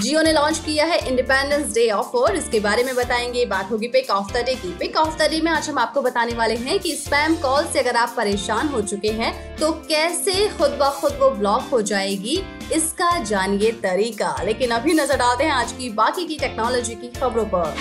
जियो 0.00 0.20
ने 0.22 0.32
लॉन्च 0.32 0.58
किया 0.58 0.84
है 0.86 0.98
इंडिपेंडेंस 1.08 1.72
डे 1.74 1.88
ऑफ़ 1.90 2.16
और 2.16 2.36
इसके 2.36 2.60
बारे 2.60 2.84
में 2.84 2.94
बताएँगे। 2.96 3.44
बात 3.46 3.70
होगी 3.70 3.88
पिक 3.88 4.10
ऑफ़ 4.10 4.32
द 4.32 4.44
डे 4.44 4.54
की। 4.54 4.72
पिक 4.78 4.96
ऑफ़ 4.96 5.16
द 5.18 5.28
डे 5.30 5.40
में 5.40 5.50
आज 5.52 5.68
हम 5.68 5.78
आपको 5.78 6.02
बताने 6.02 6.34
वाले 6.34 6.54
हैं 6.56 6.78
कि 6.78 6.94
स्पैम 6.96 7.34
कॉल 7.36 7.66
से 7.66 7.78
अगर 7.78 7.96
आप 7.96 8.14
परेशान 8.16 8.68
हो 8.68 8.80
चुके 8.82 9.10
हैं 9.10 9.32
तो 9.56 9.70
कैसे 9.88 10.48
खुद 10.48 10.78
ब 10.80 10.90
खुद 11.00 11.18
वो 11.20 11.30
ब्लॉक 11.30 11.68
हो 11.72 11.82
जाएगी? 11.82 12.42
इसका 12.72 13.18
जानिए 13.24 13.70
तरीका। 13.82 14.34
लेकिन 14.44 14.70
अभी 14.70 14.94
नज़र 14.94 15.16
डालते 15.16 15.44
हैं 15.44 15.52
आज 15.52 15.72
की 15.72 15.90
बाकी 15.90 16.26
की 16.26 16.36
टेक्नोलॉजी 16.38 16.94
की 16.94 17.08
खबरों 17.10 17.44
पर। 17.44 17.74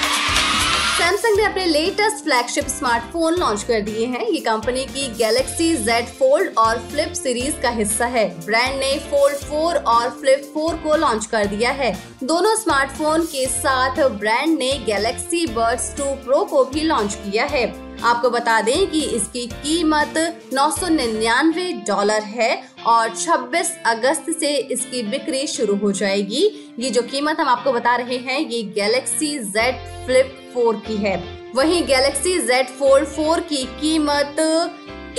सैमसंग 0.99 1.37
ने 1.37 1.43
अपने 1.43 1.65
लेटेस्ट 1.65 2.23
फ्लैगशिप 2.23 2.67
स्मार्टफ़ोन 2.67 3.35
लॉन्च 3.35 3.61
कर 3.63 3.81
दिए 3.81 4.05
हैं। 4.05 4.25
ये 4.27 4.39
कंपनी 4.39 4.83
की 4.85 5.07
गैलेक्सी 5.17 5.67
Z 5.85 6.07
फोल्ड 6.17 6.57
और 6.57 6.79
फ्लिप 6.89 7.13
सीरीज़ 7.13 7.61
का 7.61 7.69
हिस्सा 7.69 8.05
है। 8.05 8.27
ब्रांड 8.45 8.75
ने 8.79 8.91
फोल्ड 9.01 9.35
4 9.35 9.77
और 9.85 10.09
फ्लिप 10.09 10.41
4 10.57 10.75
को 10.83 10.95
लॉन्च 10.95 11.25
कर 11.25 11.45
दिया 11.45 11.71
है। 11.71 11.91
दोनों 12.23 12.55
स्मार्टफ़ोन 12.55 13.25
के 13.25 13.45
साथ 13.47 14.07
ब्रांड 14.09 14.57
ने 14.57 14.71
गैलेक्सी 14.85 15.45
बर्ड्स 15.47 15.89
2 15.97 16.13
प्रो 16.25 16.43
को 16.45 16.63
भी 16.65 16.81
लॉन्च 16.81 17.15
किया 17.15 17.45
है। 17.45 17.63
आपको 18.03 18.29
बता 18.29 18.59
दें 18.61 18.87
कि 18.87 19.01
इसकी 19.05 19.45
कीमत 19.53 20.13
नौ 20.53 20.69
सौ 20.71 20.87
निन्यानवे 20.87 21.71
डॉलर 21.87 22.23
है 22.33 22.51
और 22.87 23.15
26 23.15 23.71
अगस्त 23.85 24.25
से 24.39 24.55
इसकी 24.73 25.03
बिक्री 25.03 25.45
शुरू 25.47 25.75
हो 25.75 25.91
जाएगी। 25.91 26.43
ये 26.79 26.89
जो 26.89 27.01
कीमत 27.01 27.39
हम 27.39 27.49
आपको 27.49 27.73
बता 27.73 27.95
रहे 27.95 28.17
हैं, 28.17 28.39
ये 28.39 28.61
गैलेक्सी 28.75 29.37
Z 29.39 29.71
फ्लिप 30.05 30.35
4 30.53 30.81
की 30.87 30.97
है। 30.97 31.15
वहीं 31.55 31.81
गैलेक्सी 31.87 32.39
Z 32.47 32.77
फोल्ड 32.79 33.07
4 33.09 33.39
की 33.43 33.63
कीमत 33.81 34.39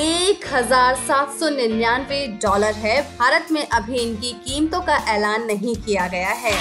एक 0.00 0.45
हज़ार 0.53 0.95
सात 0.98 1.31
सौ 1.31 1.48
निन्यानवे 1.50 2.27
डॉलर 2.42 2.75
है। 2.77 3.00
भारत 3.19 3.48
में 3.53 3.67
अभी 3.69 3.98
इनकी 3.98 4.33
कीमतों 4.45 4.81
का 4.81 4.97
ऐलान 5.08 5.47
नहीं 5.47 5.75
किया 5.77 6.06
गया 6.08 6.33
है। 6.36 6.53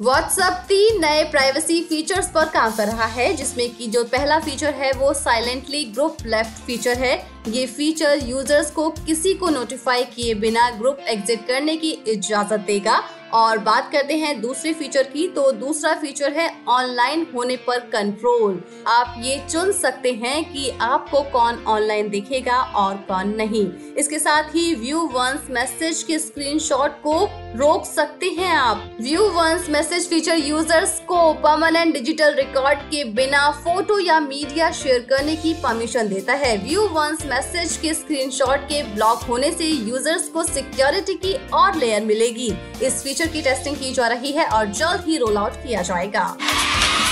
व्हाट्सएप 0.00 0.52
तीन 0.68 1.00
नए 1.00 1.22
प्राइवेसी 1.24 1.80
फीचर्स 1.82 2.26
पर 2.30 2.48
काम 2.48 2.74
कर 2.76 2.86
रहा 2.86 3.06
है, 3.06 3.32
जिसमें 3.34 3.74
कि 3.76 3.86
जो 3.86 4.02
पहला 4.04 4.38
फीचर 4.38 4.74
है, 4.74 4.92
वो 4.92 5.12
साइलेंटली 5.14 5.84
ग्रुप 5.84 6.16
लेफ़्ट 6.26 6.62
फीचर 6.66 6.98
है। 6.98 7.14
ये 7.48 7.66
फीचर 7.66 8.20
यूज़र्स 8.24 8.70
को 8.70 8.88
किसी 8.98 9.34
को 9.34 9.48
नोटिफाई 9.50 10.04
किए 10.06 10.34
बिना 10.36 10.70
ग्रुप 10.70 10.98
एग्जिट 11.08 11.46
करने 11.46 11.76
की 11.76 11.90
इजाज़त 12.08 12.60
देगा। 12.66 13.02
और 13.34 13.58
बात 13.60 13.90
करते 13.92 14.14
हैं 14.16 14.40
दूसरे 14.40 14.72
फीचर 14.72 15.02
की 15.04 15.26
तो 15.28 15.50
दूसरा 15.54 15.94
फीचर 15.94 16.32
है 16.32 16.48
ऑनलाइन 16.68 17.26
होने 17.34 17.56
पर 17.66 17.78
कंट्रोल 17.92 18.60
आप 18.88 19.14
ये 19.18 19.38
चुन 19.48 19.72
सकते 19.72 20.12
हैं 20.14 20.44
कि 20.52 20.68
आपको 20.82 21.22
कौन 21.30 21.62
ऑनलाइन 21.68 22.08
दिखेगा 22.10 22.60
और 22.76 22.94
कौन 23.08 23.34
नहीं। 23.36 23.66
इसके 23.94 24.18
साथ 24.18 24.54
ही 24.54 24.74
व्यू 24.74 25.00
वंस 25.12 25.46
मैसेज 25.50 26.02
के 26.02 26.18
स्क्रीनशॉट 26.18 27.00
को 27.02 27.18
रोक 27.56 27.84
सकते 27.86 28.26
हैं 28.28 28.52
आप। 28.52 28.90
View 29.00 29.28
once 29.30 29.68
message 29.70 30.08
feature 30.08 30.36
users 30.38 30.98
को 31.08 31.32
परमानेंट 31.34 31.92
डिजिटल 31.94 32.34
रिकॉर्ड 32.34 32.78
के 32.90 33.04
बिना 33.12 33.50
फ़ोटो 33.64 33.98
या 33.98 34.18
मीडिया 34.20 34.70
शेयर 34.72 35.06
करने 35.10 35.36
की 35.36 35.54
परमिशन 35.62 36.08
देता 36.08 36.32
है। 36.34 36.56
व्यू 36.58 36.86
वंस 36.90 37.24
मैसेज 37.26 37.76
के 37.76 37.94
स्क्रीनशॉट 37.94 38.64
के 38.64 38.82
ब्लॉक 38.94 39.22
होने 39.28 39.50
से 39.52 39.66
यूज़र्स 39.66 40.28
को 40.28 40.42
सिक्योरिटी 40.44 41.14
की 41.16 41.34
और 41.54 41.76
लेयर 41.76 42.04
मिलेगी। 42.04 42.52
इस 42.82 43.00
फीचर 43.18 43.30
की 43.32 43.40
टेस्टिंग 43.42 43.76
की 43.76 43.92
जा 43.92 44.06
रही 44.08 44.30
है 44.32 44.44
और 44.46 44.66
जल्द 44.70 45.04
ही 45.06 45.16
रोल 45.18 45.36
आउट 45.36 45.52
किया 45.62 45.80
जाएगा। 45.82 46.24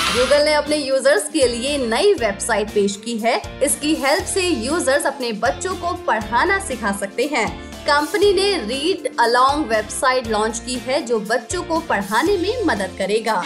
गूगल 0.09 0.45
ने 0.45 0.53
अपने 0.55 0.77
यूज़र्स 0.77 1.29
के 1.31 1.47
लिए 1.47 1.77
नई 1.79 2.12
वेबसाइट 2.15 2.71
पेश 2.71 2.97
की 3.05 3.17
है। 3.19 3.41
इसकी 3.62 3.95
हेल्प 3.95 4.25
से 4.25 4.47
यूज़र्स 4.47 5.06
अपने 5.06 5.33
बच्चों 5.43 5.75
को 5.75 5.93
पढ़ाना 6.06 6.59
सिखा 6.59 6.93
सकते 6.93 7.27
हैं। 7.33 7.49
कंपनी 7.87 8.33
ने 8.33 8.53
रीड 8.59 9.09
अलोंग 9.21 9.67
वेबसाइट 9.67 10.28
लॉन्च 10.28 10.59
की 10.67 10.75
है 10.87 11.00
जो 11.06 11.19
बच्चों 11.22 11.62
को 11.62 11.81
पढ़ाने 11.89 12.37
में 12.37 12.65
मदद 12.67 12.94
करेगा। 12.99 13.43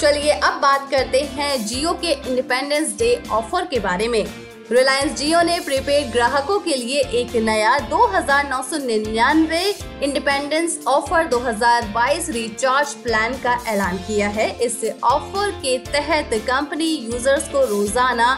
चलिए 0.00 0.32
अब 0.32 0.60
बात 0.62 0.88
करते 0.90 1.20
हैं 1.32 1.66
जियो 1.66 1.92
के 2.04 2.12
इंडिपेंडेंस 2.12 2.96
डे 2.98 3.12
ऑफ़र 3.30 3.64
के 3.64 3.78
बारे 3.80 4.08
में। 4.08 4.24
रिलायंस 4.72 5.16
जियो 5.18 5.40
ने 5.42 5.58
प्रीपेड 5.60 6.10
ग्राहकों 6.12 6.58
के 6.60 6.74
लिए 6.76 6.98
एक 7.20 7.34
नया 7.44 7.78
दो 7.88 8.04
हज़ार 8.06 8.48
नौ 8.48 8.60
सौ 8.62 8.78
निन्यानवे 8.78 9.62
इंडिपेंडेंस 10.02 10.78
ऑफ़र 10.88 11.28
2022 11.30 12.28
रिचार्ज 12.30 12.92
प्लान 13.02 13.32
का 13.42 13.56
ऐलान 13.68 13.96
किया 13.98 14.28
है। 14.28 14.48
इस 14.58 14.78
ऑफ़र 15.04 15.50
के 15.56 15.76
तहत 15.86 16.34
कंपनी 16.46 16.90
यूज़र्स 17.04 17.48
को 17.48 17.64
रोज़ाना 17.66 18.32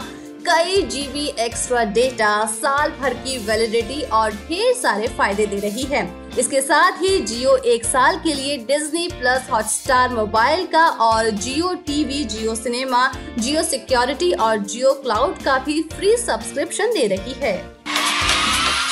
कई 0.45 0.81
जीबी 0.83 1.25
एक्स्ट्रा 1.39 1.83
डेटा 1.93 2.45
साल 2.45 2.91
भर 2.91 3.13
की 3.15 3.37
वैलिडिटी 3.45 4.01
और 4.13 4.31
ढेर 4.31 4.73
सारे 4.73 5.07
फ़ायदे 5.07 5.45
दे 5.45 5.59
रही 5.59 5.83
है। 5.83 6.01
इसके 6.39 6.61
साथ 6.61 7.01
ही 7.01 7.19
जियो 7.21 7.55
एक 7.65 7.85
साल 7.85 8.17
के 8.17 8.33
लिए 8.33 8.57
डिज्नी 8.67 9.07
प्लस 9.09 9.47
हॉटस्टार 9.51 10.09
मोबाइल 10.09 10.65
का 10.65 10.87
और 11.01 11.29
Jio 11.29 11.73
TV 11.87 12.23
Jio 12.25 12.55
cinema 12.55 13.07
Jio 13.37 13.63
security 13.63 14.31
और 14.31 14.57
जियो 14.57 14.93
क्लाउड 14.93 15.41
का 15.43 15.57
भी 15.59 15.81
फ्री 15.93 16.15
सब्सक्रिप्शन 16.17 16.93
दे 16.93 17.07
रही 17.07 17.33
है। 17.41 17.57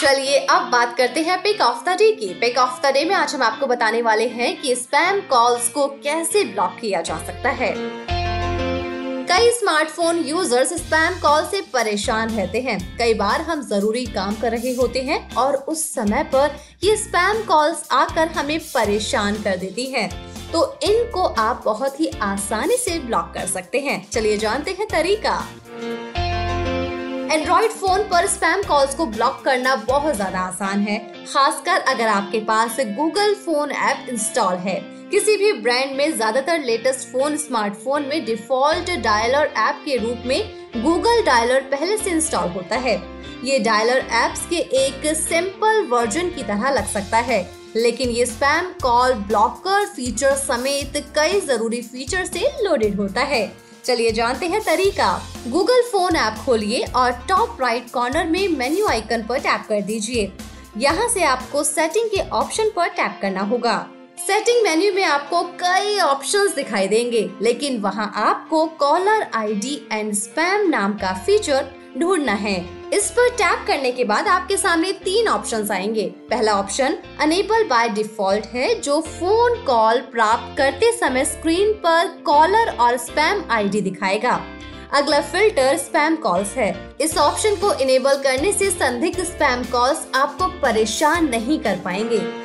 चलिए 0.02 0.38
अब 0.40 0.70
बात 0.72 0.96
करते 0.98 1.22
हैं 1.22 1.42
पिक 1.42 1.62
ऑफ़ 1.62 1.84
द 1.86 1.98
डे 1.98 2.12
की। 2.12 2.34
पिक 2.40 2.58
ऑफ़ 2.58 2.82
द 2.82 2.94
डे 2.94 3.04
में 3.06 3.16
आज 3.16 3.36
हम 3.36 3.42
आपको 3.42 3.68
बताने 3.68 4.02
वाले 4.02 4.28
हैं 4.30 4.56
कि 4.62 4.76
स्पैम 4.76 5.20
कॉल्स 5.30 5.70
को 5.70 5.88
कैसे 6.04 6.44
ब्लॉक 6.44 6.78
किया 6.82 7.02
जा 7.02 7.18
सकता 7.18 7.50
है। 7.52 7.74
कई 9.32 9.52
स्मार्टफ़ोन 9.52 10.18
यूज़र्स 10.20 10.74
स्पैम 10.74 11.14
कॉल 11.20 11.44
से 11.46 11.62
परेशान 11.74 12.30
रहते 12.30 12.62
हैं। 12.62 12.78
कई 12.98 13.14
बार 13.14 13.42
हम 13.42 13.62
ज़रूरी 13.62 14.06
काम 14.06 14.36
कर 14.36 14.52
रहे 14.52 14.74
होते 14.76 15.02
हैं 15.02 15.20
और 15.36 15.56
उस 15.56 15.84
समय 15.94 16.24
पर 16.34 16.56
ये 16.84 16.96
स्पैम 16.98 17.42
कॉल्स 17.46 17.84
आकर 17.92 18.28
हमें 18.28 18.60
परेशान 18.66 19.42
कर 19.44 19.58
देती 19.58 19.86
हैं। 19.86 20.10
तो 20.52 20.66
इनको 20.84 21.24
आप 21.24 21.62
बहुत 21.66 22.00
ही 22.00 22.08
आसानी 22.22 22.78
से 22.78 23.00
ब्लॉक 23.00 23.32
कर 23.34 23.46
सकते 23.48 23.80
हैं। 23.80 24.00
चलिए 24.10 24.38
जानते 24.38 24.72
हैं 24.72 24.88
तरीका। 24.88 25.40
एंड्रॉइड 27.32 27.72
फ़ोन 27.72 28.04
पर 28.04 28.28
स्पैम 28.28 28.64
कॉल्स 28.64 28.96
को 28.96 29.06
ब्लॉक 29.08 29.42
करना 29.46 29.76
बहुत 29.88 30.16
ज़्यादा 30.16 30.40
आसान 30.40 30.82
है। 30.82 31.00
खासकर 31.26 31.80
अगर 31.90 32.08
आपके 32.10 32.40
पास 32.46 32.80
गूगल 32.98 33.36
फ़ोन 33.46 33.72
ऐप 33.72 34.10
इंस्टॉल 34.10 34.56
है। 34.60 34.80
किसी 35.12 35.36
भी 35.38 35.52
ब्रांड 35.54 35.96
में 35.96 36.12
ज़्यादातर 36.12 36.60
लेटेस्ट 36.60 37.08
फ़ोन 37.08 37.36
स्मार्टफ़ोन 37.38 38.04
में 38.04 38.24
डिफ़ॉल्ट 38.26 38.92
डायलर 39.04 39.50
ऐप 39.60 39.82
के 39.86 39.98
रूप 39.98 40.24
में 40.26 40.42
गूगल 40.76 41.22
डायलर 41.26 41.62
पहले 41.72 41.98
से 41.98 42.12
इंस्टॉल 42.12 42.50
होता 42.50 42.76
है। 42.76 42.96
ये 43.44 43.58
डायलर 43.60 43.98
एप्स 43.98 44.46
के 44.50 44.58
एक 44.78 45.06
सिंपल 45.18 45.86
वर्जन 45.88 46.30
की 46.30 46.44
तरह 46.44 46.72
लग 46.72 46.88
सकता 46.88 47.18
है। 47.20 47.42
लेकिन 47.76 48.10
ये 48.10 48.26
स्पैम 48.26 48.72
कॉल 48.84 49.14
ब्लॉकर 49.28 49.86
फीचर 49.88 50.36
समेत 50.38 51.04
कई 51.16 51.40
ज़रूरी 51.42 51.82
फीचर 51.82 52.26
से 52.26 52.48
लोडेड 52.64 52.96
होता 52.96 53.22
है। 53.26 53.46
चलिए 53.86 54.12
जानते 54.14 54.48
हैं 54.48 54.62
तरीका। 54.64 55.14
गूगल 55.48 55.82
फ़ोन 55.92 56.16
ऐप 56.18 56.44
खोलिए 56.46 56.84
और 56.86 57.12
टॉप 57.30 57.62
राइट 57.62 57.92
कॉर्नर 57.92 58.28
में 58.28 58.48
मेन्यू 58.50 58.88
आइकन 58.88 59.26
पर 59.30 59.40
टैप 59.40 59.66
कर 59.70 59.82
दीजिए। 59.84 60.32
यहाँ 60.78 61.08
से 61.10 61.24
आपको 61.26 61.64
सेटिंग 61.66 62.10
के 62.10 62.30
ऑप्शन 62.30 62.72
पर 62.76 62.88
टैप 62.90 63.20
करना 63.22 63.42
होगा। 63.42 63.90
सेटिंग 64.22 64.62
मेन्यू 64.64 64.94
में 64.94 65.04
आपको 65.04 65.42
कई 65.44 66.00
ऑप्शंस 66.00 66.54
दिखाई 66.56 66.88
देंगे, 66.88 67.30
लेकिन 67.42 67.80
वहाँ 67.82 68.12
आपको 68.16 68.66
कॉलर 68.66 69.26
आईडी 69.34 69.88
एंड 69.92 70.14
स्पैम 70.14 70.70
नाम 70.70 70.94
का 70.94 71.14
फीचर 71.14 71.66
ढूंढना 71.98 72.34
है। 72.34 72.56
इस 72.94 73.10
पर 73.12 73.30
टैप 73.30 73.66
करने 73.68 73.92
के 73.92 74.04
बाद 74.04 74.28
आपके 74.28 74.58
सामने 74.58 74.92
तीन 74.92 75.28
ऑप्शंस 75.28 75.72
आएँगे। 75.72 76.06
पहला 76.30 76.54
ऑप्शन 76.54 76.98
अनेबल 77.20 77.64
बाय 77.64 77.90
डिफ़ॉल्ट 77.90 78.46
है, 78.46 78.82
जो 78.82 79.02
फ़ोन 79.02 79.64
कॉल 79.64 80.00
प्राप्त 80.00 80.58
करते 80.58 80.92
समय 80.92 81.26
स्क्रीन 81.26 81.74
पर 81.74 82.08
कॉलर 82.26 82.76
और 82.80 82.98
स्पैम 82.98 83.44
आईडी 83.52 83.82
दिखाएगा। 83.82 84.42
अगला 84.94 85.22
फ़िल्टर 85.22 85.78
स्पैम 85.78 86.16
कॉल्स 86.16 86.54
है। 86.54 86.96
इस 87.02 87.18
ऑप्शन 87.18 87.56
को 87.56 87.74
इनेबल 87.74 88.18
करने 88.18 88.52
से 88.54 88.70
संदिग्ध 88.72 89.24
स्पैम 89.24 89.64
कॉल्स 89.64 90.08
आपको 90.16 90.48
परेशान 90.62 91.30
नहीं 91.30 91.60
कर 91.60 91.80
पाएँगे। 91.86 92.41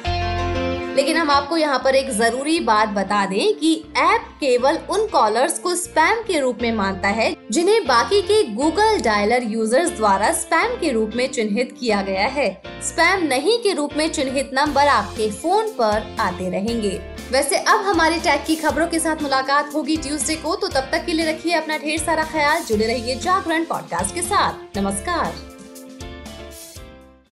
लेकिन 0.97 1.17
हम 1.17 1.31
आपको 1.31 1.57
यहाँ 1.57 1.79
पर 1.79 1.95
एक 1.95 2.11
ज़रूरी 2.11 2.59
बात 2.61 2.89
बता 2.89 3.25
दें 3.27 3.55
कि 3.55 3.73
ऐप 3.97 4.29
केवल 4.41 4.79
उन 4.91 5.07
कॉलर्स 5.07 5.59
को 5.59 5.75
स्पैम 5.75 6.23
के 6.23 6.41
रूप 6.41 6.59
में 6.63 6.71
मानता 6.73 7.09
है 7.09 7.35
जिन्हें 7.53 7.87
बाकी 7.87 8.21
के 8.23 8.43
गूगल 8.55 9.01
डायलर 9.01 9.43
यूज़र्स 9.43 9.91
द्वारा 9.91 10.33
स्पैम 10.33 10.77
के 10.77 10.93
रूप 10.93 11.11
में 11.17 11.27
चिन्हित 11.33 11.77
किया 11.81 12.01
गया 12.03 12.27
है। 12.27 12.49
स्पैम 12.83 13.27
नहीं 13.27 13.59
के 13.59 13.73
रूप 13.73 13.97
में 13.97 14.09
चिन्हित 14.09 14.51
नंबर 14.55 14.89
आपके 14.89 15.31
फ़ोन 15.33 15.69
पर 15.71 16.17
आते 16.21 16.49
रहेंगे। 16.51 17.01
वैसे 17.33 17.57
अब 17.59 17.81
हमारे 17.81 18.19
टैग 18.19 18.45
की 18.47 18.57
खबरों 18.57 18.87
के 18.87 18.99
साथ 18.99 19.23
मुलाकात 19.23 19.75
होगी 19.75 19.97
ट्यूसडे 19.97 20.35
को 20.37 20.55
तो 20.57 20.69
तब 20.69 20.89
तक 20.93 21.05
के 21.07 21.13
लिए 21.13 21.31
रखिए 21.31 21.55
अपना 21.55 21.79
ढेर 21.79 21.99
सारा 21.99 22.25
ख्याल, 22.25 22.63
जुड़े 22.63 22.87
रहिए 22.87 23.17
जागरण 23.17 23.65
पॉडकास्ट 23.65 24.15
के 24.15 24.23
साथ। 24.23 24.79
नमस्कार। 24.79 25.46